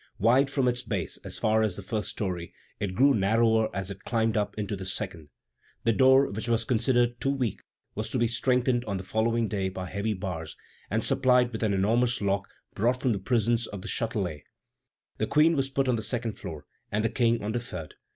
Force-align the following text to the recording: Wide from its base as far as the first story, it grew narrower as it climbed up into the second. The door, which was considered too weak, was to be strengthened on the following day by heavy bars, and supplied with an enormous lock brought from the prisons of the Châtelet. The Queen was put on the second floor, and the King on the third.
Wide 0.17 0.49
from 0.49 0.67
its 0.67 0.81
base 0.81 1.17
as 1.17 1.37
far 1.37 1.61
as 1.61 1.75
the 1.75 1.83
first 1.83 2.09
story, 2.09 2.55
it 2.79 2.95
grew 2.95 3.13
narrower 3.13 3.69
as 3.71 3.91
it 3.91 4.03
climbed 4.03 4.35
up 4.35 4.57
into 4.57 4.75
the 4.75 4.83
second. 4.83 5.29
The 5.83 5.93
door, 5.93 6.31
which 6.31 6.49
was 6.49 6.65
considered 6.65 7.21
too 7.21 7.29
weak, 7.29 7.61
was 7.93 8.09
to 8.09 8.17
be 8.17 8.27
strengthened 8.27 8.83
on 8.85 8.97
the 8.97 9.03
following 9.03 9.47
day 9.47 9.69
by 9.69 9.85
heavy 9.85 10.15
bars, 10.15 10.57
and 10.89 11.03
supplied 11.03 11.51
with 11.51 11.61
an 11.61 11.75
enormous 11.75 12.19
lock 12.19 12.49
brought 12.73 12.99
from 12.99 13.13
the 13.13 13.19
prisons 13.19 13.67
of 13.67 13.83
the 13.83 13.87
Châtelet. 13.87 14.41
The 15.19 15.27
Queen 15.27 15.55
was 15.55 15.69
put 15.69 15.87
on 15.87 15.97
the 15.97 16.01
second 16.01 16.31
floor, 16.39 16.65
and 16.91 17.05
the 17.05 17.09
King 17.09 17.43
on 17.43 17.51
the 17.51 17.59
third. 17.59 17.93